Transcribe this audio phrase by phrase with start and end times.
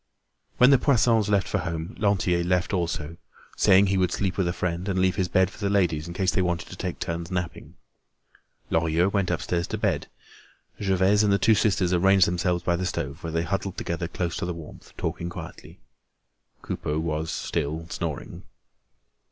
[0.57, 3.17] When the Poissons left for home, Lantier left also,
[3.55, 6.15] saying he would sleep with a friend and leave his bed for the ladies in
[6.15, 7.75] case they wanted to take turns napping.
[8.71, 10.07] Lorilleux went upstairs to bed.
[10.81, 14.35] Gervaise and the two sisters arranged themselves by the stove where they huddled together close
[14.37, 15.77] to the warmth, talking quietly.
[16.63, 18.41] Coupeau was still snoring.